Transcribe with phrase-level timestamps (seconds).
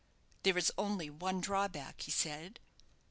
[0.41, 2.59] "There is only one drawback," he said.